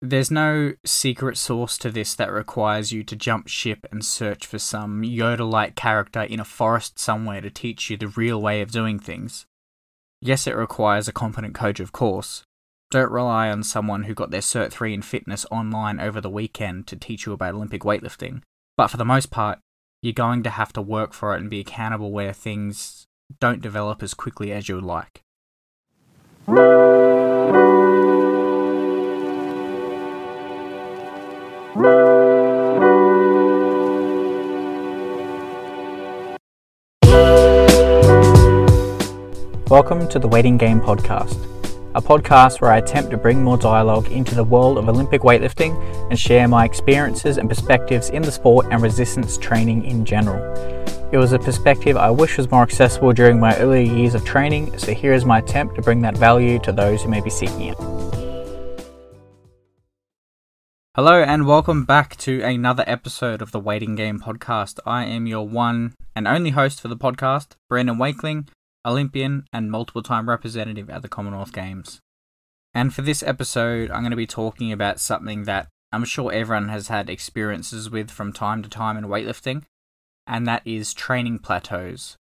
there's 0.00 0.30
no 0.30 0.74
secret 0.84 1.36
sauce 1.36 1.76
to 1.78 1.90
this 1.90 2.14
that 2.14 2.32
requires 2.32 2.92
you 2.92 3.02
to 3.02 3.16
jump 3.16 3.48
ship 3.48 3.86
and 3.90 4.04
search 4.04 4.46
for 4.46 4.58
some 4.58 5.02
Yoda 5.02 5.48
like 5.48 5.74
character 5.74 6.22
in 6.22 6.38
a 6.38 6.44
forest 6.44 6.98
somewhere 6.98 7.40
to 7.40 7.50
teach 7.50 7.90
you 7.90 7.96
the 7.96 8.08
real 8.08 8.40
way 8.40 8.60
of 8.60 8.70
doing 8.70 8.98
things. 8.98 9.46
Yes, 10.20 10.46
it 10.46 10.56
requires 10.56 11.08
a 11.08 11.12
competent 11.12 11.54
coach, 11.54 11.80
of 11.80 11.92
course. 11.92 12.44
Don't 12.90 13.10
rely 13.10 13.50
on 13.50 13.62
someone 13.62 14.04
who 14.04 14.14
got 14.14 14.30
their 14.30 14.40
Cert 14.40 14.70
3 14.70 14.94
in 14.94 15.02
fitness 15.02 15.44
online 15.50 16.00
over 16.00 16.20
the 16.20 16.30
weekend 16.30 16.86
to 16.86 16.96
teach 16.96 17.26
you 17.26 17.32
about 17.32 17.54
Olympic 17.54 17.82
weightlifting. 17.82 18.42
But 18.76 18.88
for 18.88 18.96
the 18.96 19.04
most 19.04 19.30
part, 19.30 19.58
you're 20.00 20.12
going 20.12 20.42
to 20.44 20.50
have 20.50 20.72
to 20.74 20.82
work 20.82 21.12
for 21.12 21.34
it 21.34 21.40
and 21.40 21.50
be 21.50 21.60
accountable 21.60 22.12
where 22.12 22.32
things 22.32 23.04
don't 23.40 23.60
develop 23.60 24.02
as 24.02 24.14
quickly 24.14 24.52
as 24.52 24.68
you 24.68 24.76
would 24.76 24.84
like. 24.84 25.22
Welcome 39.70 40.08
to 40.08 40.18
the 40.18 40.26
Waiting 40.26 40.56
Game 40.56 40.80
Podcast, 40.80 41.36
a 41.94 42.00
podcast 42.00 42.62
where 42.62 42.72
I 42.72 42.78
attempt 42.78 43.10
to 43.10 43.18
bring 43.18 43.44
more 43.44 43.58
dialogue 43.58 44.10
into 44.10 44.34
the 44.34 44.42
world 44.42 44.78
of 44.78 44.88
Olympic 44.88 45.20
weightlifting 45.20 45.76
and 46.08 46.18
share 46.18 46.48
my 46.48 46.64
experiences 46.64 47.36
and 47.36 47.50
perspectives 47.50 48.08
in 48.08 48.22
the 48.22 48.32
sport 48.32 48.64
and 48.70 48.80
resistance 48.80 49.36
training 49.36 49.84
in 49.84 50.06
general. 50.06 50.42
It 51.12 51.18
was 51.18 51.34
a 51.34 51.38
perspective 51.38 51.98
I 51.98 52.08
wish 52.10 52.38
was 52.38 52.50
more 52.50 52.62
accessible 52.62 53.12
during 53.12 53.38
my 53.38 53.54
earlier 53.58 53.82
years 53.82 54.14
of 54.14 54.24
training, 54.24 54.78
so 54.78 54.94
here 54.94 55.12
is 55.12 55.26
my 55.26 55.40
attempt 55.40 55.74
to 55.74 55.82
bring 55.82 56.00
that 56.00 56.16
value 56.16 56.58
to 56.60 56.72
those 56.72 57.02
who 57.02 57.10
may 57.10 57.20
be 57.20 57.28
seeking 57.28 57.64
it. 57.64 57.76
Hello, 60.96 61.22
and 61.22 61.46
welcome 61.46 61.84
back 61.84 62.16
to 62.16 62.40
another 62.40 62.84
episode 62.86 63.42
of 63.42 63.52
the 63.52 63.60
Waiting 63.60 63.96
Game 63.96 64.18
Podcast. 64.18 64.78
I 64.86 65.04
am 65.04 65.26
your 65.26 65.46
one 65.46 65.92
and 66.16 66.26
only 66.26 66.50
host 66.52 66.80
for 66.80 66.88
the 66.88 66.96
podcast, 66.96 67.48
Brandon 67.68 67.98
Wakeling 67.98 68.48
Olympian, 68.88 69.44
and 69.52 69.70
multiple 69.70 70.02
time 70.02 70.28
representative 70.28 70.88
at 70.90 71.02
the 71.02 71.08
Commonwealth 71.08 71.52
Games. 71.52 72.00
And 72.74 72.94
for 72.94 73.02
this 73.02 73.22
episode, 73.22 73.90
I'm 73.90 74.00
going 74.00 74.10
to 74.10 74.16
be 74.16 74.26
talking 74.26 74.72
about 74.72 75.00
something 75.00 75.44
that 75.44 75.68
I'm 75.92 76.04
sure 76.04 76.32
everyone 76.32 76.68
has 76.68 76.88
had 76.88 77.08
experiences 77.08 77.90
with 77.90 78.10
from 78.10 78.32
time 78.32 78.62
to 78.62 78.68
time 78.68 78.96
in 78.96 79.04
weightlifting, 79.04 79.64
and 80.26 80.46
that 80.46 80.62
is 80.64 80.92
training 80.92 81.38
plateaus. 81.38 82.16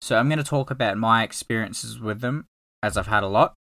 So 0.00 0.16
I'm 0.16 0.28
going 0.28 0.38
to 0.38 0.44
talk 0.44 0.70
about 0.70 0.98
my 0.98 1.22
experiences 1.22 2.00
with 2.00 2.20
them, 2.20 2.46
as 2.82 2.96
I've 2.96 3.06
had 3.06 3.22
a 3.22 3.28
lot, 3.28 3.54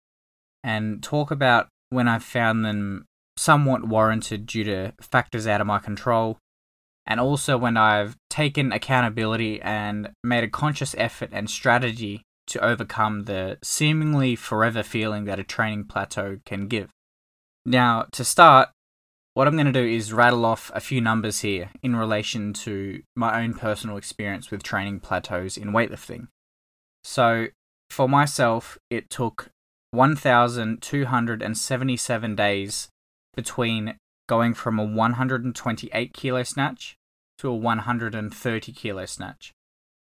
and 0.65 1.03
talk 1.03 1.31
about 1.31 1.69
when 1.91 2.09
I've 2.09 2.25
found 2.25 2.65
them 2.65 3.05
somewhat 3.37 3.87
warranted 3.87 4.47
due 4.47 4.65
to 4.65 4.93
factors 5.01 5.47
out 5.47 5.61
of 5.61 5.67
my 5.67 5.79
control, 5.79 6.39
and 7.11 7.19
also 7.19 7.59
when 7.59 7.77
I've 7.77 8.17
taken 8.31 8.71
accountability 8.71 9.61
and 9.61 10.11
made 10.23 10.45
a 10.45 10.49
conscious 10.49 10.95
effort 10.97 11.31
and 11.33 11.51
strategy 11.51 12.23
to 12.47 12.65
overcome 12.65 13.25
the 13.25 13.59
seemingly 13.65 14.37
forever 14.37 14.85
feeling 14.85 15.25
that 15.25 15.41
a 15.41 15.45
training 15.45 15.87
plateau 15.87 16.39
can 16.47 16.69
give. 16.69 16.91
Now, 17.67 18.07
to 18.13 18.25
start, 18.25 18.69
what 19.35 19.49
I'm 19.49 19.57
going 19.57 19.67
to 19.67 19.73
do 19.73 19.85
is 19.85 20.13
rattle 20.13 20.45
off 20.45 20.71
a 20.73 20.79
few 20.79 21.01
numbers 21.01 21.41
here 21.41 21.71
in 21.83 21.97
relation 21.97 22.53
to 22.53 23.03
my 23.17 23.43
own 23.43 23.55
personal 23.55 23.97
experience 23.97 24.53
with 24.53 24.63
training 24.63 25.01
plateaus 25.01 25.57
in 25.57 25.73
weightlifting. 25.73 26.29
So, 27.03 27.49
for 27.91 28.09
myself, 28.09 28.79
it 28.89 29.11
took 29.11 29.49
1,277 29.91 32.37
days 32.37 32.89
between 33.35 33.97
going 34.29 34.55
from 34.55 34.79
a 34.79 34.85
128 34.85 36.13
kilo 36.13 36.45
snatch 36.45 36.97
to 37.41 37.49
a 37.49 37.55
130 37.55 38.73
kilo 38.73 39.07
snatch. 39.07 39.55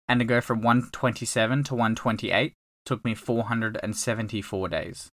And 0.08 0.20
to 0.20 0.26
go 0.26 0.42
from 0.42 0.62
127 0.62 1.64
to 1.64 1.74
128 1.74 2.54
took 2.86 3.06
me 3.06 3.16
474 3.16 4.68
days. 4.68 5.10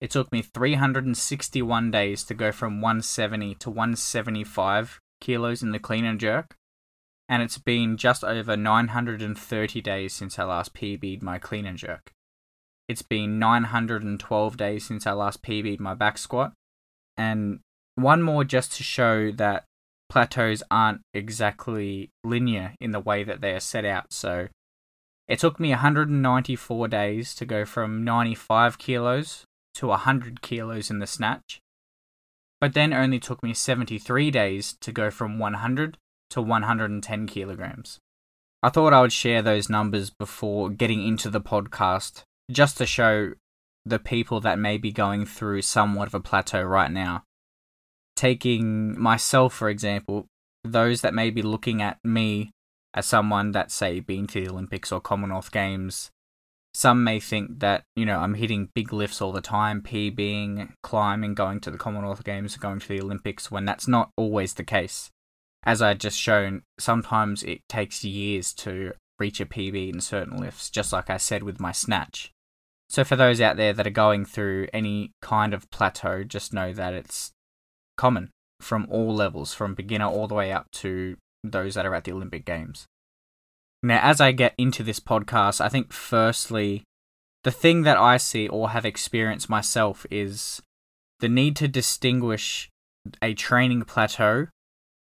It 0.00 0.10
took 0.10 0.30
me 0.30 0.42
361 0.42 1.90
days 1.90 2.24
to 2.24 2.34
go 2.34 2.52
from 2.52 2.80
170 2.80 3.56
to 3.56 3.70
175 3.70 5.00
kilos 5.20 5.62
in 5.62 5.72
the 5.72 5.78
clean 5.78 6.04
and 6.04 6.20
jerk. 6.20 6.54
And 7.28 7.42
it's 7.42 7.58
been 7.58 7.96
just 7.96 8.22
over 8.22 8.56
930 8.56 9.80
days 9.80 10.12
since 10.12 10.38
I 10.38 10.44
last 10.44 10.74
PB'd 10.74 11.22
my 11.22 11.38
clean 11.38 11.66
and 11.66 11.78
jerk. 11.78 12.12
It's 12.88 13.02
been 13.02 13.38
912 13.38 14.56
days 14.56 14.84
since 14.84 15.06
I 15.06 15.12
last 15.12 15.42
PB'd 15.42 15.80
my 15.80 15.94
back 15.94 16.18
squat. 16.18 16.52
And 17.16 17.60
one 17.94 18.22
more 18.22 18.44
just 18.44 18.72
to 18.74 18.82
show 18.82 19.32
that 19.32 19.64
plateaus 20.12 20.62
aren't 20.70 21.00
exactly 21.14 22.10
linear 22.22 22.74
in 22.78 22.90
the 22.90 23.00
way 23.00 23.24
that 23.24 23.40
they 23.40 23.52
are 23.52 23.60
set 23.60 23.86
out. 23.86 24.12
So 24.12 24.48
it 25.26 25.38
took 25.38 25.58
me 25.58 25.70
194 25.70 26.88
days 26.88 27.34
to 27.36 27.46
go 27.46 27.64
from 27.64 28.04
95 28.04 28.76
kilos 28.76 29.44
to 29.76 29.86
100 29.86 30.42
kilos 30.42 30.90
in 30.90 30.98
the 30.98 31.06
snatch, 31.06 31.60
but 32.60 32.74
then 32.74 32.92
only 32.92 33.18
took 33.18 33.42
me 33.42 33.54
73 33.54 34.30
days 34.30 34.76
to 34.82 34.92
go 34.92 35.10
from 35.10 35.38
100 35.38 35.96
to 36.28 36.42
110 36.42 37.26
kilograms. 37.26 37.98
I 38.62 38.68
thought 38.68 38.92
I 38.92 39.00
would 39.00 39.14
share 39.14 39.40
those 39.40 39.70
numbers 39.70 40.10
before 40.10 40.68
getting 40.68 41.06
into 41.06 41.30
the 41.30 41.40
podcast 41.40 42.24
just 42.50 42.76
to 42.76 42.84
show 42.84 43.32
the 43.86 43.98
people 43.98 44.40
that 44.40 44.58
may 44.58 44.76
be 44.76 44.92
going 44.92 45.24
through 45.24 45.62
somewhat 45.62 46.08
of 46.08 46.14
a 46.14 46.20
plateau 46.20 46.62
right 46.62 46.90
now 46.90 47.24
taking 48.22 48.96
myself, 49.00 49.52
for 49.52 49.68
example, 49.68 50.26
those 50.62 51.00
that 51.00 51.12
may 51.12 51.28
be 51.28 51.42
looking 51.42 51.82
at 51.82 51.98
me 52.04 52.52
as 52.94 53.04
someone 53.04 53.50
that's, 53.50 53.74
say, 53.74 53.98
been 53.98 54.28
to 54.28 54.40
the 54.40 54.48
Olympics 54.48 54.92
or 54.92 55.00
Commonwealth 55.00 55.50
Games, 55.50 56.08
some 56.72 57.02
may 57.02 57.18
think 57.18 57.58
that, 57.58 57.82
you 57.96 58.06
know, 58.06 58.20
I'm 58.20 58.34
hitting 58.34 58.68
big 58.76 58.92
lifts 58.92 59.20
all 59.20 59.32
the 59.32 59.40
time, 59.40 59.82
PBing, 59.82 60.68
climbing, 60.84 61.34
going 61.34 61.58
to 61.62 61.70
the 61.72 61.76
Commonwealth 61.76 62.22
Games, 62.22 62.56
going 62.56 62.78
to 62.78 62.88
the 62.88 63.00
Olympics, 63.00 63.50
when 63.50 63.64
that's 63.64 63.88
not 63.88 64.10
always 64.16 64.54
the 64.54 64.62
case. 64.62 65.10
As 65.64 65.82
I 65.82 65.94
just 65.94 66.16
shown, 66.16 66.62
sometimes 66.78 67.42
it 67.42 67.62
takes 67.68 68.04
years 68.04 68.54
to 68.54 68.92
reach 69.18 69.40
a 69.40 69.46
PB 69.46 69.94
in 69.94 70.00
certain 70.00 70.36
lifts, 70.36 70.70
just 70.70 70.92
like 70.92 71.10
I 71.10 71.16
said 71.16 71.42
with 71.42 71.58
my 71.58 71.72
snatch. 71.72 72.30
So 72.88 73.02
for 73.02 73.16
those 73.16 73.40
out 73.40 73.56
there 73.56 73.72
that 73.72 73.86
are 73.88 73.90
going 73.90 74.24
through 74.26 74.68
any 74.72 75.10
kind 75.20 75.52
of 75.52 75.68
plateau, 75.72 76.22
just 76.22 76.54
know 76.54 76.72
that 76.72 76.94
it's 76.94 77.32
common 77.96 78.30
from 78.60 78.86
all 78.90 79.14
levels, 79.14 79.54
from 79.54 79.74
beginner 79.74 80.06
all 80.06 80.28
the 80.28 80.34
way 80.34 80.52
up 80.52 80.70
to 80.72 81.16
those 81.44 81.74
that 81.74 81.86
are 81.86 81.94
at 81.94 82.04
the 82.04 82.12
Olympic 82.12 82.44
Games. 82.44 82.86
Now, 83.82 84.00
as 84.02 84.20
I 84.20 84.32
get 84.32 84.54
into 84.56 84.82
this 84.82 85.00
podcast, 85.00 85.60
I 85.60 85.68
think 85.68 85.92
firstly, 85.92 86.84
the 87.42 87.50
thing 87.50 87.82
that 87.82 87.96
I 87.96 88.16
see 88.16 88.46
or 88.46 88.70
have 88.70 88.84
experienced 88.84 89.50
myself 89.50 90.06
is 90.10 90.62
the 91.18 91.28
need 91.28 91.56
to 91.56 91.66
distinguish 91.66 92.68
a 93.20 93.34
training 93.34 93.82
plateau 93.82 94.46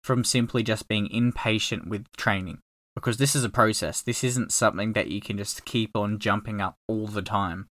from 0.03 0.23
simply 0.23 0.63
just 0.63 0.87
being 0.87 1.09
impatient 1.11 1.87
with 1.87 2.05
training. 2.17 2.59
Because 2.95 3.17
this 3.17 3.35
is 3.35 3.43
a 3.43 3.49
process. 3.49 4.01
This 4.01 4.23
isn't 4.23 4.51
something 4.51 4.93
that 4.93 5.09
you 5.09 5.19
can 5.19 5.37
just 5.37 5.65
keep 5.65 5.95
on 5.95 6.17
jumping 6.17 6.61
up 6.61 6.75
all 6.87 7.07
the 7.07 7.21
time. 7.21 7.67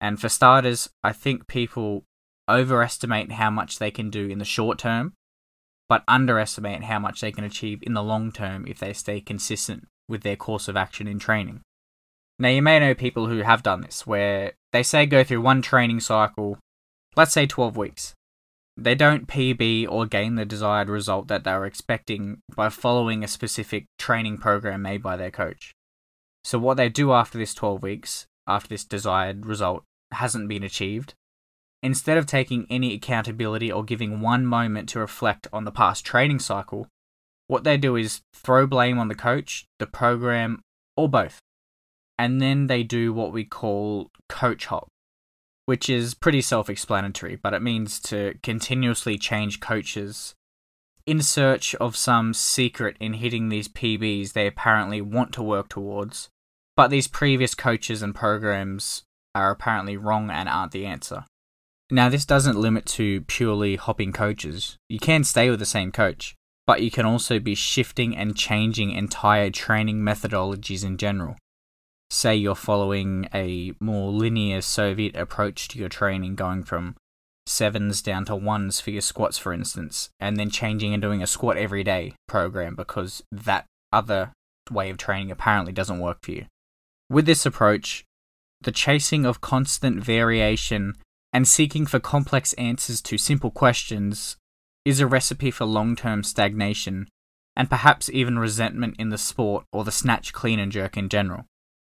And 0.00 0.20
for 0.20 0.28
starters, 0.28 0.88
I 1.02 1.12
think 1.12 1.48
people 1.48 2.04
overestimate 2.48 3.32
how 3.32 3.50
much 3.50 3.78
they 3.78 3.90
can 3.90 4.10
do 4.10 4.28
in 4.28 4.38
the 4.38 4.44
short 4.44 4.78
term, 4.78 5.14
but 5.88 6.04
underestimate 6.08 6.84
how 6.84 6.98
much 6.98 7.20
they 7.20 7.32
can 7.32 7.44
achieve 7.44 7.82
in 7.82 7.94
the 7.94 8.02
long 8.02 8.32
term 8.32 8.66
if 8.66 8.78
they 8.78 8.92
stay 8.92 9.20
consistent 9.20 9.86
with 10.08 10.22
their 10.22 10.36
course 10.36 10.68
of 10.68 10.76
action 10.76 11.06
in 11.06 11.18
training. 11.18 11.60
Now, 12.38 12.48
you 12.48 12.62
may 12.62 12.78
know 12.78 12.94
people 12.94 13.26
who 13.26 13.38
have 13.38 13.62
done 13.62 13.80
this, 13.80 14.06
where 14.06 14.52
they 14.72 14.82
say 14.82 15.06
go 15.06 15.24
through 15.24 15.40
one 15.40 15.60
training 15.60 16.00
cycle, 16.00 16.58
let's 17.16 17.32
say 17.32 17.46
12 17.46 17.76
weeks. 17.76 18.14
They 18.76 18.94
don't 18.94 19.26
PB 19.26 19.88
or 19.90 20.06
gain 20.06 20.36
the 20.36 20.44
desired 20.44 20.88
result 20.88 21.26
that 21.28 21.42
they 21.42 21.52
were 21.52 21.66
expecting 21.66 22.38
by 22.54 22.68
following 22.68 23.24
a 23.24 23.28
specific 23.28 23.86
training 23.98 24.38
program 24.38 24.82
made 24.82 25.02
by 25.02 25.16
their 25.16 25.32
coach. 25.32 25.72
So, 26.44 26.60
what 26.60 26.76
they 26.76 26.88
do 26.88 27.12
after 27.12 27.38
this 27.38 27.54
12 27.54 27.82
weeks, 27.82 28.26
after 28.46 28.68
this 28.68 28.84
desired 28.84 29.46
result 29.46 29.82
hasn't 30.12 30.48
been 30.48 30.62
achieved, 30.62 31.14
Instead 31.82 32.18
of 32.18 32.26
taking 32.26 32.66
any 32.68 32.94
accountability 32.94 33.70
or 33.70 33.84
giving 33.84 34.20
one 34.20 34.44
moment 34.44 34.88
to 34.88 34.98
reflect 34.98 35.46
on 35.52 35.64
the 35.64 35.70
past 35.70 36.04
training 36.04 36.40
cycle, 36.40 36.88
what 37.46 37.64
they 37.64 37.76
do 37.76 37.96
is 37.96 38.20
throw 38.34 38.66
blame 38.66 38.98
on 38.98 39.08
the 39.08 39.14
coach, 39.14 39.64
the 39.78 39.86
program, 39.86 40.60
or 40.96 41.08
both. 41.08 41.38
And 42.18 42.40
then 42.40 42.66
they 42.66 42.82
do 42.82 43.12
what 43.12 43.32
we 43.32 43.44
call 43.44 44.10
coach 44.28 44.66
hop, 44.66 44.88
which 45.66 45.88
is 45.88 46.14
pretty 46.14 46.40
self 46.40 46.68
explanatory, 46.68 47.36
but 47.36 47.54
it 47.54 47.62
means 47.62 48.00
to 48.00 48.34
continuously 48.42 49.16
change 49.16 49.60
coaches 49.60 50.34
in 51.08 51.22
search 51.22 51.74
of 51.76 51.96
some 51.96 52.34
secret 52.34 52.94
in 53.00 53.14
hitting 53.14 53.48
these 53.48 53.66
PBs 53.66 54.34
they 54.34 54.46
apparently 54.46 55.00
want 55.00 55.32
to 55.32 55.42
work 55.42 55.70
towards, 55.70 56.28
but 56.76 56.88
these 56.88 57.08
previous 57.08 57.54
coaches 57.54 58.02
and 58.02 58.14
programs 58.14 59.04
are 59.34 59.50
apparently 59.50 59.96
wrong 59.96 60.28
and 60.28 60.50
aren't 60.50 60.72
the 60.72 60.84
answer. 60.84 61.24
Now, 61.90 62.08
this 62.08 62.26
doesn't 62.26 62.58
limit 62.58 62.84
to 62.86 63.22
purely 63.22 63.76
hopping 63.76 64.12
coaches. 64.12 64.76
You 64.88 64.98
can 64.98 65.24
stay 65.24 65.48
with 65.48 65.58
the 65.58 65.66
same 65.66 65.90
coach, 65.90 66.34
but 66.66 66.82
you 66.82 66.90
can 66.90 67.06
also 67.06 67.38
be 67.38 67.54
shifting 67.54 68.14
and 68.14 68.36
changing 68.36 68.90
entire 68.90 69.50
training 69.50 70.00
methodologies 70.00 70.84
in 70.84 70.98
general. 70.98 71.36
Say 72.10 72.36
you're 72.36 72.54
following 72.54 73.28
a 73.34 73.72
more 73.80 74.10
linear 74.10 74.60
Soviet 74.60 75.16
approach 75.16 75.68
to 75.68 75.78
your 75.78 75.88
training, 75.88 76.34
going 76.34 76.62
from 76.62 76.94
sevens 77.46 78.02
down 78.02 78.26
to 78.26 78.36
ones 78.36 78.80
for 78.80 78.90
your 78.90 79.00
squats, 79.00 79.38
for 79.38 79.52
instance, 79.54 80.10
and 80.20 80.36
then 80.36 80.50
changing 80.50 80.92
and 80.92 81.00
doing 81.00 81.22
a 81.22 81.26
squat 81.26 81.56
every 81.56 81.82
day 81.82 82.14
program 82.26 82.74
because 82.74 83.22
that 83.32 83.64
other 83.92 84.32
way 84.70 84.90
of 84.90 84.98
training 84.98 85.30
apparently 85.30 85.72
doesn't 85.72 86.00
work 86.00 86.18
for 86.20 86.32
you. 86.32 86.46
With 87.08 87.24
this 87.24 87.46
approach, 87.46 88.04
the 88.60 88.72
chasing 88.72 89.24
of 89.24 89.40
constant 89.40 90.02
variation 90.02 90.94
and 91.38 91.46
seeking 91.46 91.86
for 91.86 92.00
complex 92.00 92.52
answers 92.54 93.00
to 93.00 93.16
simple 93.16 93.52
questions 93.52 94.36
is 94.84 94.98
a 94.98 95.06
recipe 95.06 95.52
for 95.52 95.66
long 95.66 95.94
term 95.94 96.24
stagnation 96.24 97.06
and 97.54 97.70
perhaps 97.70 98.10
even 98.10 98.40
resentment 98.40 98.96
in 98.98 99.10
the 99.10 99.16
sport 99.16 99.64
or 99.72 99.84
the 99.84 99.92
snatch, 99.92 100.32
clean, 100.32 100.58
and 100.58 100.72
jerk 100.72 100.96
in 100.96 101.08
general. 101.08 101.44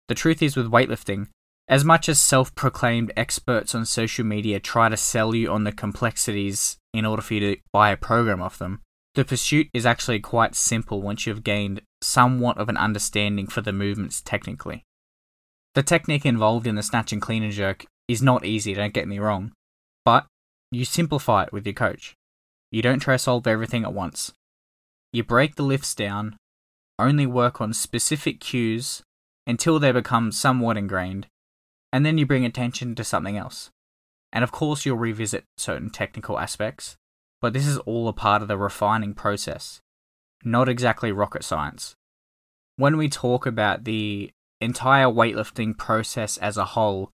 The 0.09 0.15
truth 0.15 0.43
is, 0.43 0.55
with 0.55 0.71
weightlifting, 0.71 1.29
as 1.67 1.83
much 1.83 2.11
as 2.11 2.21
self 2.21 2.55
proclaimed 2.55 3.11
experts 3.17 3.75
on 3.75 3.87
social 3.87 4.23
media 4.23 4.61
try 4.61 4.91
to 4.91 4.99
sell 4.99 5.35
you 5.35 5.50
on 5.50 5.65
the 5.65 5.73
complexities 5.73 6.77
in 6.93 7.06
order 7.06 7.23
for 7.23 7.33
you 7.33 7.41
to 7.41 7.61
buy 7.73 7.91
a 7.91 7.97
program 7.97 8.43
off 8.43 8.59
them, 8.59 8.83
the 9.15 9.25
pursuit 9.25 9.69
is 9.73 9.87
actually 9.87 10.21
quite 10.21 10.56
simple 10.56 11.00
once 11.00 11.27
you've 11.27 11.43
gained 11.43 11.81
somewhat 12.03 12.59
of 12.59 12.69
an 12.69 12.77
understanding 12.77 13.47
for 13.47 13.62
the 13.62 13.73
movements 13.73 14.21
technically. 14.21 14.85
The 15.75 15.83
technique 15.83 16.27
involved 16.27 16.67
in 16.67 16.75
the 16.75 16.83
snatch 16.83 17.15
and 17.15 17.23
clean 17.23 17.43
and 17.43 17.53
jerk 17.55 17.87
is 18.08 18.22
not 18.22 18.44
easy, 18.44 18.75
don't 18.75 18.94
get 18.94 19.06
me 19.06 19.19
wrong, 19.19 19.52
but 20.05 20.26
you 20.72 20.84
simplify 20.84 21.44
it 21.44 21.52
with 21.52 21.66
your 21.66 21.75
coach. 21.75 22.14
You 22.70 22.82
don't 22.82 23.00
try 23.00 23.14
to 23.14 23.19
solve 23.19 23.46
everything 23.46 23.84
at 23.84 23.94
once. 23.94 24.32
You 25.12 25.22
break 25.22 25.56
the 25.56 25.62
lifts 25.62 25.94
down, 25.94 26.37
only 26.99 27.26
work 27.26 27.60
on 27.60 27.72
specific 27.72 28.40
cues 28.40 29.02
until 29.46 29.78
they 29.78 29.93
become 29.93 30.32
somewhat 30.32 30.76
ingrained, 30.76 31.26
and 31.93 32.05
then 32.05 32.19
you 32.19 32.26
bring 32.26 32.44
attention 32.44 32.94
to 32.94 33.05
something 33.05 33.37
else. 33.37 33.70
And 34.32 34.44
of 34.44 34.52
course, 34.52 34.84
you'll 34.84 34.99
revisit 34.99 35.44
certain 35.56 35.88
technical 35.88 36.38
aspects, 36.38 36.96
but 37.40 37.52
this 37.54 37.66
is 37.66 37.78
all 37.78 38.08
a 38.08 38.12
part 38.12 38.43
of 38.43 38.49
the 38.49 38.58
refining 38.58 39.14
process, 39.14 39.81
not 40.44 40.69
exactly 40.69 41.12
rocket 41.12 41.44
science. 41.44 41.94
When 42.76 42.96
we 42.96 43.08
talk 43.08 43.46
about 43.46 43.84
the 43.84 44.31
entire 44.61 45.06
weightlifting 45.06 45.78
process 45.78 46.37
as 46.37 46.56
a 46.56 46.66
whole, 46.66 47.11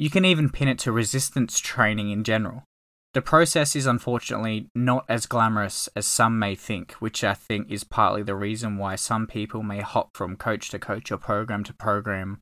you 0.00 0.08
can 0.08 0.24
even 0.24 0.48
pin 0.48 0.66
it 0.66 0.78
to 0.78 0.90
resistance 0.90 1.60
training 1.60 2.10
in 2.10 2.24
general. 2.24 2.64
The 3.12 3.20
process 3.20 3.76
is 3.76 3.84
unfortunately 3.84 4.68
not 4.74 5.04
as 5.10 5.26
glamorous 5.26 5.90
as 5.94 6.06
some 6.06 6.38
may 6.38 6.54
think, 6.54 6.92
which 6.92 7.22
I 7.22 7.34
think 7.34 7.70
is 7.70 7.84
partly 7.84 8.22
the 8.22 8.34
reason 8.34 8.78
why 8.78 8.94
some 8.96 9.26
people 9.26 9.62
may 9.62 9.80
hop 9.80 10.16
from 10.16 10.36
coach 10.36 10.70
to 10.70 10.78
coach 10.78 11.12
or 11.12 11.18
program 11.18 11.64
to 11.64 11.74
program 11.74 12.40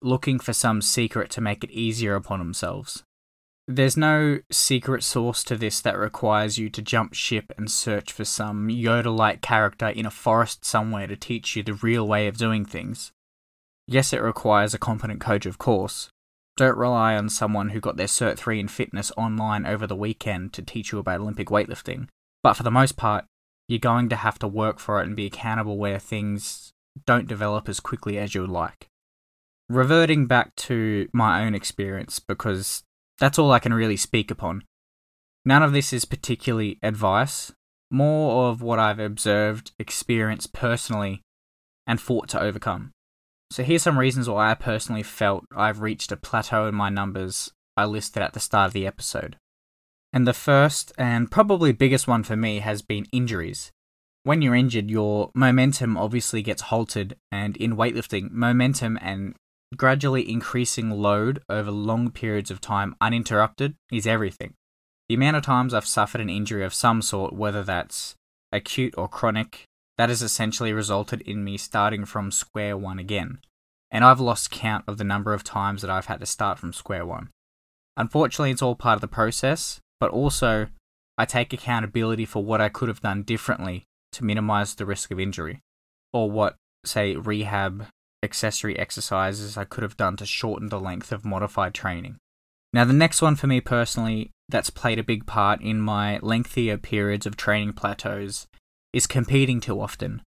looking 0.00 0.38
for 0.38 0.54
some 0.54 0.80
secret 0.80 1.30
to 1.32 1.42
make 1.42 1.62
it 1.62 1.70
easier 1.70 2.14
upon 2.14 2.38
themselves. 2.38 3.02
There's 3.68 3.98
no 3.98 4.40
secret 4.50 5.02
sauce 5.02 5.44
to 5.44 5.56
this 5.56 5.82
that 5.82 5.98
requires 5.98 6.56
you 6.56 6.70
to 6.70 6.80
jump 6.80 7.12
ship 7.12 7.52
and 7.58 7.70
search 7.70 8.12
for 8.12 8.24
some 8.24 8.68
Yoda 8.68 9.14
like 9.14 9.42
character 9.42 9.88
in 9.88 10.06
a 10.06 10.10
forest 10.10 10.64
somewhere 10.64 11.06
to 11.06 11.16
teach 11.16 11.54
you 11.54 11.62
the 11.62 11.74
real 11.74 12.08
way 12.08 12.28
of 12.28 12.38
doing 12.38 12.64
things. 12.64 13.12
Yes, 13.86 14.14
it 14.14 14.22
requires 14.22 14.72
a 14.72 14.78
competent 14.78 15.20
coach, 15.20 15.44
of 15.44 15.58
course. 15.58 16.08
Don't 16.56 16.76
rely 16.76 17.16
on 17.16 17.28
someone 17.28 17.70
who 17.70 17.80
got 17.80 17.96
their 17.96 18.06
Cert 18.06 18.38
3 18.38 18.60
in 18.60 18.68
fitness 18.68 19.10
online 19.16 19.66
over 19.66 19.86
the 19.86 19.96
weekend 19.96 20.52
to 20.52 20.62
teach 20.62 20.92
you 20.92 20.98
about 20.98 21.20
Olympic 21.20 21.48
weightlifting. 21.48 22.08
But 22.42 22.54
for 22.54 22.62
the 22.62 22.70
most 22.70 22.96
part, 22.96 23.24
you're 23.66 23.78
going 23.78 24.08
to 24.10 24.16
have 24.16 24.38
to 24.40 24.48
work 24.48 24.78
for 24.78 25.00
it 25.00 25.06
and 25.06 25.16
be 25.16 25.26
accountable 25.26 25.78
where 25.78 25.98
things 25.98 26.72
don't 27.06 27.26
develop 27.26 27.68
as 27.68 27.80
quickly 27.80 28.18
as 28.18 28.34
you 28.34 28.42
would 28.42 28.50
like 28.50 28.88
reverting 29.68 30.26
back 30.26 30.54
to 30.56 31.08
my 31.12 31.44
own 31.44 31.54
experience 31.54 32.18
because 32.18 32.82
that's 33.18 33.38
all 33.38 33.52
I 33.52 33.58
can 33.58 33.74
really 33.74 33.96
speak 33.96 34.30
upon. 34.30 34.64
None 35.44 35.62
of 35.62 35.72
this 35.72 35.92
is 35.92 36.04
particularly 36.04 36.78
advice, 36.82 37.52
more 37.90 38.48
of 38.48 38.62
what 38.62 38.78
I've 38.78 38.98
observed, 38.98 39.72
experienced 39.78 40.52
personally, 40.52 41.22
and 41.86 42.00
fought 42.00 42.28
to 42.30 42.40
overcome. 42.40 42.92
So 43.54 43.62
here's 43.62 43.84
some 43.84 44.00
reasons 44.00 44.28
why 44.28 44.50
I 44.50 44.54
personally 44.54 45.04
felt 45.04 45.44
I've 45.54 45.80
reached 45.80 46.10
a 46.10 46.16
plateau 46.16 46.66
in 46.66 46.74
my 46.74 46.88
numbers 46.88 47.52
I 47.76 47.84
listed 47.84 48.20
at 48.20 48.32
the 48.32 48.40
start 48.40 48.66
of 48.66 48.72
the 48.72 48.84
episode. 48.84 49.36
And 50.12 50.26
the 50.26 50.32
first 50.32 50.90
and 50.98 51.30
probably 51.30 51.70
biggest 51.70 52.08
one 52.08 52.24
for 52.24 52.34
me 52.34 52.58
has 52.58 52.82
been 52.82 53.06
injuries. 53.12 53.70
When 54.24 54.42
you're 54.42 54.56
injured, 54.56 54.90
your 54.90 55.30
momentum 55.36 55.96
obviously 55.96 56.42
gets 56.42 56.62
halted, 56.62 57.14
and 57.30 57.56
in 57.58 57.76
weightlifting, 57.76 58.32
momentum 58.32 58.98
and 59.00 59.36
gradually 59.76 60.28
increasing 60.28 60.90
load 60.90 61.40
over 61.48 61.70
long 61.70 62.10
periods 62.10 62.50
of 62.50 62.60
time 62.60 62.96
uninterrupted 63.00 63.76
is 63.92 64.04
everything. 64.04 64.54
The 65.08 65.14
amount 65.14 65.36
of 65.36 65.44
times 65.44 65.74
I've 65.74 65.86
suffered 65.86 66.20
an 66.20 66.28
injury 66.28 66.64
of 66.64 66.74
some 66.74 67.02
sort, 67.02 67.32
whether 67.32 67.62
that's 67.62 68.16
acute 68.50 68.94
or 68.98 69.06
chronic, 69.06 69.68
that 69.98 70.08
has 70.08 70.22
essentially 70.22 70.72
resulted 70.72 71.20
in 71.22 71.44
me 71.44 71.56
starting 71.56 72.04
from 72.04 72.30
square 72.30 72.76
one 72.76 72.98
again. 72.98 73.38
And 73.90 74.04
I've 74.04 74.20
lost 74.20 74.50
count 74.50 74.84
of 74.88 74.98
the 74.98 75.04
number 75.04 75.32
of 75.32 75.44
times 75.44 75.82
that 75.82 75.90
I've 75.90 76.06
had 76.06 76.20
to 76.20 76.26
start 76.26 76.58
from 76.58 76.72
square 76.72 77.06
one. 77.06 77.30
Unfortunately, 77.96 78.50
it's 78.50 78.62
all 78.62 78.74
part 78.74 78.96
of 78.96 79.00
the 79.00 79.08
process, 79.08 79.80
but 80.00 80.10
also 80.10 80.66
I 81.16 81.24
take 81.24 81.52
accountability 81.52 82.24
for 82.24 82.44
what 82.44 82.60
I 82.60 82.68
could 82.68 82.88
have 82.88 83.00
done 83.00 83.22
differently 83.22 83.84
to 84.12 84.24
minimize 84.24 84.74
the 84.74 84.86
risk 84.86 85.10
of 85.10 85.20
injury, 85.20 85.60
or 86.12 86.30
what, 86.30 86.56
say, 86.84 87.14
rehab 87.14 87.86
accessory 88.22 88.76
exercises 88.78 89.56
I 89.56 89.64
could 89.64 89.82
have 89.82 89.96
done 89.96 90.16
to 90.16 90.26
shorten 90.26 90.70
the 90.70 90.80
length 90.80 91.12
of 91.12 91.24
modified 91.24 91.74
training. 91.74 92.16
Now, 92.72 92.84
the 92.84 92.92
next 92.92 93.22
one 93.22 93.36
for 93.36 93.46
me 93.46 93.60
personally 93.60 94.30
that's 94.48 94.70
played 94.70 94.98
a 94.98 95.04
big 95.04 95.26
part 95.26 95.60
in 95.60 95.80
my 95.80 96.18
lengthier 96.20 96.76
periods 96.78 97.26
of 97.26 97.36
training 97.36 97.74
plateaus 97.74 98.48
is 98.94 99.06
competing 99.06 99.60
too 99.60 99.80
often. 99.80 100.22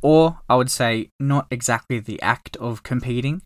Or, 0.00 0.38
I 0.48 0.54
would 0.56 0.70
say, 0.70 1.10
not 1.18 1.46
exactly 1.50 1.98
the 1.98 2.22
act 2.22 2.56
of 2.56 2.82
competing, 2.82 3.42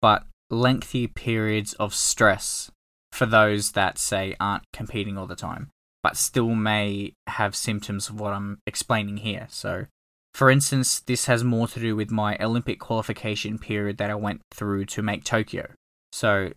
but 0.00 0.24
lengthy 0.50 1.06
periods 1.06 1.72
of 1.74 1.92
stress 1.94 2.70
for 3.10 3.26
those 3.26 3.72
that, 3.72 3.98
say, 3.98 4.36
aren't 4.38 4.64
competing 4.72 5.18
all 5.18 5.26
the 5.26 5.34
time, 5.34 5.70
but 6.02 6.16
still 6.16 6.54
may 6.54 7.14
have 7.26 7.56
symptoms 7.56 8.08
of 8.08 8.20
what 8.20 8.32
I'm 8.32 8.58
explaining 8.66 9.18
here. 9.18 9.46
So, 9.50 9.86
for 10.34 10.50
instance, 10.50 11.00
this 11.00 11.26
has 11.26 11.42
more 11.42 11.66
to 11.68 11.80
do 11.80 11.96
with 11.96 12.10
my 12.10 12.36
Olympic 12.38 12.78
qualification 12.78 13.58
period 13.58 13.98
that 13.98 14.10
I 14.10 14.14
went 14.14 14.42
through 14.52 14.84
to 14.86 15.02
make 15.02 15.24
Tokyo. 15.24 15.70
So, 16.12 16.52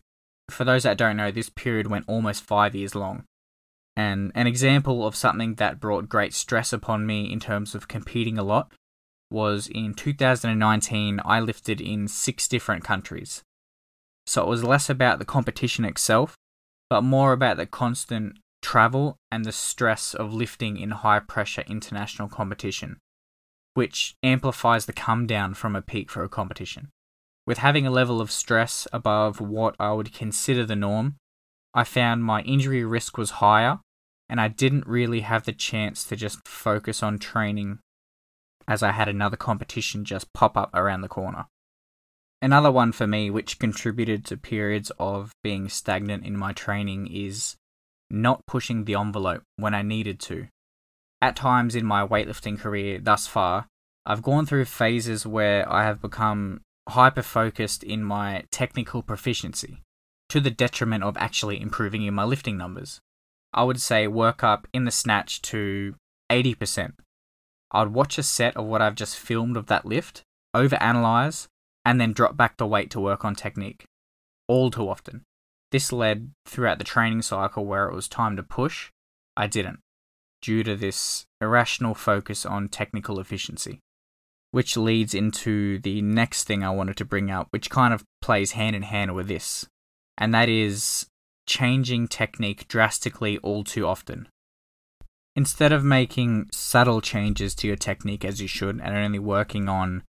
for 0.50 0.64
those 0.64 0.84
that 0.84 0.98
don't 0.98 1.18
know, 1.18 1.32
this 1.32 1.50
period 1.50 1.88
went 1.88 2.06
almost 2.08 2.44
five 2.44 2.76
years 2.76 2.96
long. 2.96 3.24
And 3.98 4.32
an 4.36 4.48
example 4.48 5.06
of 5.06 5.16
something 5.16 5.56
that 5.56 5.82
brought 5.82 6.08
great 6.08 6.34
stress 6.34 6.72
upon 6.72 7.06
me 7.06 7.30
in 7.32 7.40
terms 7.40 7.76
of 7.76 7.90
competing 7.90 8.38
a 8.38 8.44
lot 8.44 8.72
was 9.30 9.68
in 9.68 9.94
2019, 9.94 11.20
I 11.26 11.40
lifted 11.42 11.82
in 11.82 12.08
six 12.08 12.48
different 12.48 12.86
countries. 12.86 13.44
So 14.26 14.44
it 14.44 14.48
was 14.48 14.64
less 14.64 14.90
about 14.90 15.20
the 15.20 15.26
competition 15.26 15.84
itself, 15.84 16.36
but 16.90 17.02
more 17.02 17.34
about 17.34 17.58
the 17.58 17.66
constant 17.66 18.38
travel 18.62 19.18
and 19.32 19.44
the 19.44 19.52
stress 19.52 20.14
of 20.14 20.34
lifting 20.34 20.78
in 20.78 20.92
high 20.92 21.20
pressure 21.20 21.64
international 21.68 22.30
competition 22.30 23.00
which 23.78 24.16
amplifies 24.24 24.88
the 24.88 24.92
come 24.92 25.28
down 25.28 25.54
from 25.54 25.76
a 25.76 25.84
peak 25.84 26.10
for 26.10 26.24
a 26.24 26.30
competition. 26.30 26.90
With 27.46 27.60
having 27.60 27.86
a 27.86 27.92
level 27.92 28.20
of 28.20 28.32
stress 28.32 28.88
above 28.92 29.40
what 29.40 29.76
I 29.80 29.92
would 29.92 30.12
consider 30.12 30.66
the 30.66 30.76
norm, 30.76 31.18
I 31.76 31.84
found 31.84 32.24
my 32.24 32.42
injury 32.42 32.84
risk 32.84 33.20
was 33.20 33.38
higher 33.38 33.78
and 34.30 34.42
I 34.42 34.48
didn't 34.48 34.88
really 34.88 35.22
have 35.22 35.46
the 35.46 35.54
chance 35.54 36.04
to 36.06 36.16
just 36.16 36.48
focus 36.48 37.02
on 37.02 37.20
training 37.20 37.80
as 38.68 38.84
I 38.84 38.92
had 38.92 39.08
another 39.08 39.38
competition 39.38 40.04
just 40.04 40.34
pop 40.34 40.58
up 40.58 40.70
around 40.74 41.02
the 41.02 41.08
corner. 41.08 41.48
Another 42.42 42.72
one 42.72 42.92
for 42.92 43.08
me, 43.08 43.30
which 43.30 43.60
contributed 43.60 44.26
to 44.26 44.38
periods 44.38 44.92
of 45.00 45.32
being 45.44 45.70
stagnant 45.70 46.26
in 46.26 46.38
my 46.38 46.54
training, 46.54 47.08
is 47.08 47.56
not 48.10 48.46
pushing 48.46 48.84
the 48.84 48.96
envelope 48.96 49.44
when 49.56 49.74
I 49.74 49.82
needed 49.82 50.20
to 50.22 50.48
at 51.22 51.36
times 51.36 51.76
in 51.76 51.86
my 51.86 52.06
weightlifting 52.06 52.60
career 52.60 53.00
thus 53.00 53.28
far, 53.28 53.68
I've 54.06 54.22
gone 54.22 54.46
through 54.46 54.66
phases 54.66 55.26
where 55.26 55.70
I 55.72 55.84
have 55.84 56.02
become 56.02 56.62
hyper 56.90 57.22
focused 57.22 57.84
in 57.84 58.04
my 58.04 58.44
technical 58.52 59.02
proficiency 59.02 59.82
to 60.30 60.40
the 60.40 60.52
detriment 60.52 61.04
of 61.04 61.18
actually 61.18 61.60
improving 61.60 62.04
in 62.04 62.14
my 62.14 62.24
lifting 62.24 62.58
numbers. 62.58 63.00
I 63.54 63.64
would 63.64 63.82
say 63.82 64.08
work 64.08 64.44
up 64.44 64.68
in 64.74 64.86
the 64.86 64.92
snatch 64.92 65.42
to 65.44 65.96
80%. 66.32 66.94
I'd 67.72 67.90
watch 67.90 68.18
a 68.18 68.24
set 68.24 68.56
of 68.56 68.66
what 68.66 68.82
I've 68.82 68.96
just 68.96 69.18
filmed 69.18 69.58
of 69.58 69.68
that 69.68 69.86
lift, 69.86 70.24
overanalyze, 70.56 71.48
and 71.86 72.00
then 72.00 72.14
drop 72.14 72.38
back 72.38 72.58
the 72.58 72.68
weight 72.68 72.90
to 72.92 73.00
work 73.00 73.26
on 73.26 73.36
technique. 73.36 73.86
All 74.48 74.72
too 74.72 74.90
often. 74.90 75.24
This 75.72 75.92
led 75.92 76.32
throughout 76.46 76.78
the 76.78 76.84
training 76.84 77.24
cycle 77.24 77.66
where 77.66 77.88
it 77.88 77.96
was 77.96 78.08
time 78.08 78.36
to 78.38 78.44
push, 78.44 78.92
I 79.36 79.48
didn't, 79.48 79.80
due 80.42 80.64
to 80.64 80.76
this 80.76 81.26
irrational 81.42 81.94
focus 81.94 82.46
on 82.46 82.70
technical 82.70 83.20
efficiency. 83.20 83.80
Which 84.52 84.78
leads 84.78 85.14
into 85.14 85.80
the 85.80 86.02
next 86.02 86.46
thing 86.46 86.64
I 86.64 86.70
wanted 86.70 86.96
to 86.98 87.06
bring 87.06 87.30
up, 87.30 87.48
which 87.50 87.70
kind 87.70 87.94
of 87.94 88.06
plays 88.22 88.52
hand 88.52 88.78
in 88.78 88.84
hand 88.84 89.14
with 89.14 89.28
this, 89.28 89.68
and 90.18 90.34
that 90.34 90.48
is 90.48 91.08
changing 91.48 92.08
technique 92.08 92.68
drastically 92.68 93.38
all 93.40 93.64
too 93.64 93.88
often. 93.88 94.28
Instead 95.36 95.72
of 95.72 95.84
making 95.84 96.50
subtle 96.52 97.02
changes 97.02 97.56
to 97.56 97.68
your 97.68 97.76
technique 97.76 98.26
as 98.26 98.42
you 98.42 98.48
should 98.48 98.80
and 98.82 98.96
only 98.96 99.20
working 99.20 99.70
on 99.70 100.04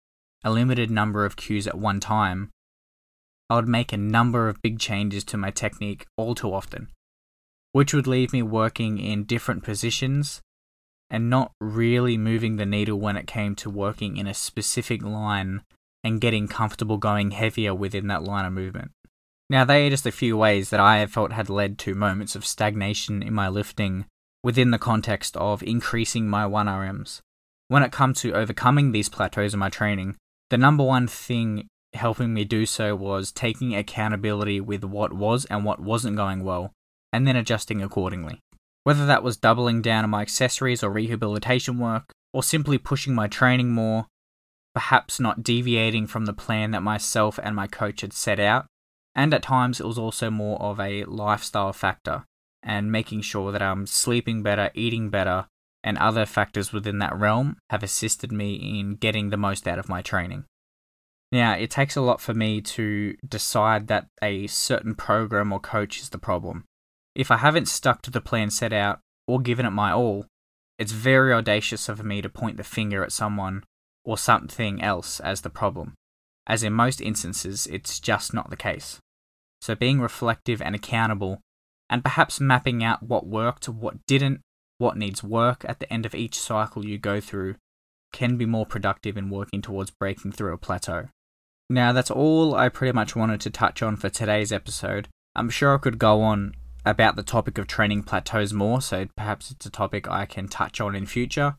a 0.45 0.51
limited 0.51 0.91
number 0.91 1.25
of 1.25 1.37
cues 1.37 1.67
at 1.67 1.79
one 1.79 2.01
time, 2.01 2.51
I 3.51 3.57
would 3.57 3.69
make 3.69 3.93
a 3.93 3.97
number 3.97 4.49
of 4.49 4.63
big 4.63 4.79
changes 4.79 5.25
to 5.25 5.37
my 5.37 5.51
technique 5.51 6.07
all 6.17 6.35
too 6.35 6.53
often, 6.53 6.89
which 7.73 7.95
would 7.95 8.07
leave 8.07 8.33
me 8.33 8.43
working 8.43 8.99
in 8.99 9.25
different 9.25 9.65
positions 9.65 10.41
and 11.11 11.31
not 11.31 11.53
really 11.61 12.19
moving 12.19 12.57
the 12.57 12.67
needle 12.67 12.99
when 12.99 13.17
it 13.17 13.27
came 13.27 13.55
to 13.57 13.71
working 13.71 14.17
in 14.17 14.27
a 14.27 14.35
specific 14.35 15.03
line 15.03 15.63
and 16.05 16.21
getting 16.21 16.47
comfortable 16.47 16.99
going 16.99 17.31
heavier 17.31 17.75
within 17.75 18.07
that 18.09 18.23
line 18.23 18.45
of 18.45 18.53
movement. 18.53 18.93
Now, 19.51 19.65
they 19.65 19.87
are 19.87 19.91
just 19.91 20.07
a 20.07 20.13
few 20.13 20.37
ways 20.37 20.71
that 20.71 20.81
I 20.81 20.99
have 20.99 21.11
felt 21.11 21.33
had 21.33 21.49
led 21.49 21.79
to 21.79 21.95
moments 21.95 22.37
of 22.37 22.45
stagnation 22.45 23.23
in 23.23 23.33
my 23.33 23.49
lifting 23.49 24.05
within 24.43 24.71
the 24.71 24.79
context 24.79 25.37
of 25.37 25.63
increasing 25.63 26.29
my 26.29 26.45
1RMs. 26.45 27.21
When 27.69 27.83
it 27.83 27.93
comes 27.93 28.21
to 28.21 28.35
overcoming 28.35 28.93
these 28.93 29.09
plateaus 29.09 29.55
in 29.55 29.61
my 29.61 29.69
training, 29.69 30.17
the 30.51 30.59
number 30.59 30.85
one 30.85 31.07
thing 31.07 31.67
helping 31.95 32.35
me 32.35 32.45
do 32.45 32.67
so 32.67 32.95
was 32.95 33.33
taking 33.33 33.75
accountability 33.75 34.61
with 34.61 34.85
what 34.85 35.13
was 35.13 35.45
and 35.47 35.65
what 35.65 35.81
wasn't 35.81 36.17
going 36.17 36.45
well, 36.45 36.73
and 37.13 37.27
then 37.27 37.37
adjusting 37.37 37.83
accordingly. 37.83 38.41
Whether 38.85 39.07
that 39.07 39.23
was 39.23 39.37
doubling 39.37 39.83
down 39.83 40.05
on 40.05 40.11
my 40.11 40.23
accessories 40.23 40.83
or 40.83 40.91
rehabilitation 40.91 41.79
work, 41.79 42.13
or 42.33 42.43
simply 42.43 42.79
pushing 42.79 43.15
my 43.15 43.27
training 43.27 43.71
more, 43.71 44.07
perhaps 44.75 45.19
not 45.19 45.43
deviating 45.43 46.07
from 46.07 46.27
the 46.27 46.33
plan 46.33 46.71
that 46.71 46.83
myself 46.83 47.39
and 47.43 47.57
my 47.57 47.67
coach 47.67 48.03
had 48.03 48.13
set 48.13 48.39
out, 48.39 48.67
and 49.19 49.35
at 49.35 49.43
times 49.43 49.81
it 49.81 49.87
was 49.87 49.99
also 49.99 50.31
more 50.31 50.63
of 50.63 50.79
a 50.79 51.03
lifestyle 51.07 51.73
factor 51.73 52.25
and 52.63 52.93
making 52.93 53.21
sure 53.21 53.51
that 53.51 53.61
I'm 53.61 53.85
sleeping 53.85 54.45
better, 54.45 54.71
eating 54.75 55.11
better, 55.11 55.49
and 55.83 55.99
other 55.99 56.25
factors 56.25 56.73
within 56.73 57.01
that 57.01 57.19
realm 57.19 57.57
have 57.69 57.83
assisted 57.83 58.31
me 58.31 58.55
in 58.55 58.95
getting 58.95 59.31
the 59.31 59.37
most 59.37 59.67
out 59.67 59.81
of 59.81 59.89
my 59.89 60.03
training. 60.03 60.45
Now, 61.33 61.55
it 61.55 61.69
takes 61.69 61.97
a 61.97 62.01
lot 62.01 62.21
for 62.21 62.33
me 62.33 62.61
to 62.61 63.17
decide 63.27 63.89
that 63.89 64.07
a 64.23 64.47
certain 64.47 64.95
program 64.95 65.53
or 65.53 65.59
coach 65.59 66.01
is 66.01 66.11
the 66.11 66.19
problem. 66.19 66.63
If 67.17 67.33
I 67.33 67.39
haven't 67.39 67.67
stuck 67.67 68.03
to 68.03 68.13
the 68.13 68.21
plan 68.21 68.51
set 68.51 68.73
out 68.73 69.01
or 69.27 69.41
given 69.41 69.67
it 69.67 69.71
my 69.71 69.91
all, 69.91 70.27
it's 70.79 70.93
very 70.93 71.33
audacious 71.33 71.89
of 71.89 72.05
me 72.05 72.23
to 72.23 72.29
point 72.29 72.57
the 72.57 72.63
finger 72.63 73.03
at 73.03 73.11
someone 73.11 73.65
or 74.05 74.17
something 74.17 74.81
else 74.81 75.19
as 75.19 75.41
the 75.41 75.51
problem, 75.51 75.95
as 76.47 76.63
in 76.63 76.73
most 76.73 77.01
instances, 77.01 77.67
it's 77.67 77.99
just 77.99 78.33
not 78.33 78.49
the 78.49 78.57
case. 78.57 79.01
So, 79.61 79.75
being 79.75 80.01
reflective 80.01 80.63
and 80.63 80.75
accountable, 80.75 81.41
and 81.91 82.05
perhaps 82.05 82.41
mapping 82.41 82.85
out 82.85 83.03
what 83.03 83.27
worked, 83.27 83.69
what 83.69 84.07
didn't, 84.07 84.41
what 84.79 84.97
needs 84.97 85.23
work 85.25 85.65
at 85.69 85.81
the 85.81 85.93
end 85.93 86.07
of 86.07 86.15
each 86.15 86.39
cycle 86.39 86.85
you 86.85 86.99
go 86.99 87.21
through, 87.21 87.57
can 88.13 88.37
be 88.37 88.47
more 88.47 88.67
productive 88.67 89.17
in 89.17 89.31
working 89.31 89.61
towards 89.61 89.91
breaking 89.91 90.33
through 90.33 90.55
a 90.55 90.59
plateau. 90.59 91.09
Now, 91.71 91.93
that's 91.93 92.11
all 92.11 92.55
I 92.55 92.69
pretty 92.69 92.93
much 92.93 93.15
wanted 93.15 93.41
to 93.43 93.51
touch 93.51 93.83
on 93.83 93.97
for 93.97 94.09
today's 94.09 94.53
episode. 94.53 95.09
I'm 95.35 95.51
sure 95.51 95.75
I 95.75 95.79
could 95.79 95.99
go 95.99 96.23
on 96.23 96.55
about 96.87 97.17
the 97.17 97.23
topic 97.23 97.59
of 97.59 97.67
training 97.67 98.05
plateaus 98.05 98.53
more, 98.53 98.81
so 98.81 99.07
perhaps 99.17 99.51
it's 99.51 99.67
a 99.67 99.71
topic 99.71 100.09
I 100.09 100.25
can 100.25 100.49
touch 100.49 100.81
on 100.81 100.95
in 100.95 101.05
future. 101.05 101.57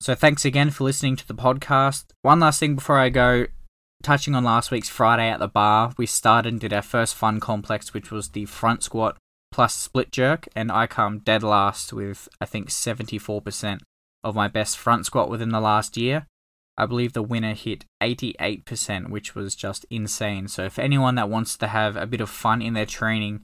So, 0.00 0.14
thanks 0.14 0.46
again 0.46 0.70
for 0.70 0.84
listening 0.84 1.16
to 1.16 1.28
the 1.28 1.34
podcast. 1.34 2.06
One 2.22 2.40
last 2.40 2.60
thing 2.60 2.74
before 2.76 2.98
I 2.98 3.10
go 3.10 3.46
touching 4.02 4.34
on 4.34 4.44
last 4.44 4.70
week's 4.70 4.88
Friday 4.88 5.28
at 5.28 5.38
the 5.38 5.48
bar, 5.48 5.92
we 5.96 6.06
started 6.06 6.52
and 6.52 6.60
did 6.60 6.72
our 6.72 6.82
first 6.82 7.14
fun 7.14 7.40
complex, 7.40 7.92
which 7.92 8.10
was 8.10 8.30
the 8.30 8.46
front 8.46 8.82
squat 8.82 9.16
plus 9.52 9.74
split 9.74 10.12
jerk, 10.12 10.48
and 10.54 10.70
I 10.70 10.86
come 10.86 11.18
dead 11.18 11.42
last 11.42 11.92
with 11.92 12.28
I 12.40 12.46
think 12.46 12.68
74% 12.68 13.80
of 14.22 14.34
my 14.34 14.48
best 14.48 14.78
front 14.78 15.06
squat 15.06 15.30
within 15.30 15.50
the 15.50 15.60
last 15.60 15.96
year. 15.96 16.26
I 16.76 16.86
believe 16.86 17.12
the 17.12 17.22
winner 17.22 17.54
hit 17.54 17.84
88%, 18.02 19.10
which 19.10 19.34
was 19.34 19.54
just 19.54 19.84
insane. 19.90 20.48
So, 20.48 20.64
if 20.64 20.78
anyone 20.78 21.16
that 21.16 21.28
wants 21.28 21.56
to 21.58 21.66
have 21.66 21.96
a 21.96 22.06
bit 22.06 22.20
of 22.20 22.30
fun 22.30 22.62
in 22.62 22.74
their 22.74 22.86
training 22.86 23.42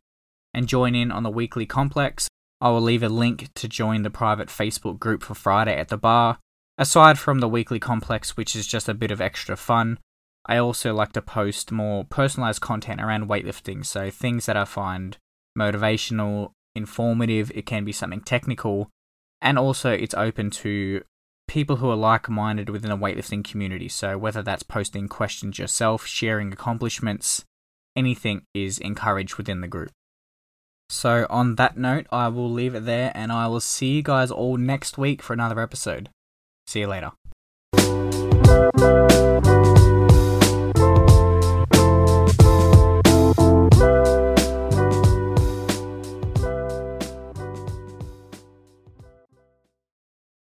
and 0.55 0.69
join 0.69 0.95
in 0.95 1.13
on 1.13 1.23
the 1.23 1.31
weekly 1.31 1.67
complex, 1.67 2.29
I 2.61 2.71
will 2.71 2.81
leave 2.81 3.03
a 3.03 3.11
link 3.11 3.53
to 3.55 3.69
join 3.69 4.03
the 4.03 4.11
private 4.11 4.49
Facebook 4.49 4.99
group 4.99 5.23
for 5.23 5.35
Friday 5.35 5.77
at 5.77 5.89
the 5.89 5.99
bar. 5.99 6.39
Aside 6.79 7.19
from 7.19 7.41
the 7.41 7.49
weekly 7.49 7.79
complex, 7.79 8.37
which 8.37 8.57
is 8.57 8.67
just 8.67 8.89
a 8.89 8.95
bit 8.95 9.11
of 9.11 9.21
extra 9.21 9.57
fun, 9.57 9.99
I 10.47 10.59
also 10.59 10.95
like 10.95 11.13
to 11.13 11.23
post 11.23 11.73
more 11.73 12.05
personalized 12.05 12.61
content 12.61 13.01
around 13.01 13.29
weightlifting. 13.29 13.85
So, 13.85 14.11
things 14.11 14.47
that 14.47 14.57
I 14.57 14.65
find 14.65 15.17
motivational, 15.59 16.53
informative, 16.75 17.51
it 17.55 17.67
can 17.67 17.85
be 17.85 17.93
something 17.93 18.21
technical, 18.21 18.89
and 19.43 19.59
also 19.59 19.91
it's 19.91 20.15
open 20.15 20.51
to 20.51 21.03
people 21.49 21.77
who 21.77 21.91
are 21.91 21.97
like 21.97 22.29
minded 22.29 22.69
within 22.69 22.91
the 22.91 22.97
weightlifting 22.97 23.45
community. 23.45 23.89
So, 23.89 24.17
whether 24.17 24.43
that's 24.43 24.63
posting 24.63 25.09
questions 25.09 25.59
yourself, 25.59 26.07
sharing 26.07 26.53
accomplishments, 26.53 27.45
anything 27.97 28.43
is 28.55 28.79
encouraged 28.79 29.37
within 29.37 29.61
the 29.61 29.69
group. 29.69 29.91
So, 30.89 31.27
on 31.29 31.57
that 31.57 31.77
note, 31.77 32.07
I 32.13 32.29
will 32.29 32.51
leave 32.51 32.77
it 32.77 32.85
there 32.85 33.11
and 33.15 33.33
I 33.33 33.49
will 33.49 33.61
see 33.61 33.97
you 33.97 34.03
guys 34.03 34.31
all 34.31 34.57
next 34.57 34.97
week 34.97 35.23
for 35.23 35.33
another 35.33 35.61
episode. 35.61 36.11
See 36.69 36.81
you 36.81 36.87
later. 36.87 37.13